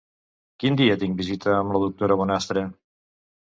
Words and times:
Quin 0.63 0.77
dia 0.79 0.95
tinc 1.03 1.13
visita 1.19 1.53
amb 1.59 1.77
la 1.77 1.83
doctora 1.85 2.19
Bonastre? 2.25 2.67